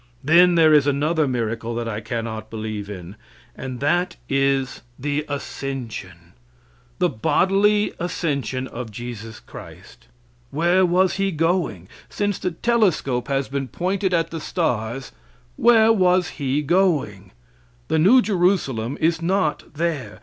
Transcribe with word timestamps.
Then 0.23 0.55
there 0.55 0.73
is 0.73 0.87
another 0.87 1.27
miracle 1.27 1.75
that 1.75 1.87
I 1.87 1.99
cannot 2.01 2.49
believe 2.49 2.89
in, 2.89 3.15
and 3.55 3.79
that 3.81 4.15
is 4.27 4.81
the 4.97 5.23
ascension 5.29 6.33
the 6.97 7.07
bodily 7.07 7.93
ascension 7.99 8.67
of 8.67 8.89
Jesus 8.91 9.39
Christ. 9.39 10.07
Where 10.49 10.87
was 10.87 11.17
He 11.17 11.29
going? 11.31 11.87
Since 12.09 12.39
the 12.39 12.49
telescope 12.49 13.27
has 13.27 13.47
been 13.47 13.67
pointed 13.67 14.11
at 14.11 14.31
the 14.31 14.39
stars, 14.41 15.11
where 15.55 15.93
was 15.93 16.29
He 16.29 16.63
going? 16.63 17.29
The 17.87 17.99
New 17.99 18.23
Jerusalem 18.23 18.97
is 18.99 19.21
not 19.21 19.75
there. 19.75 20.19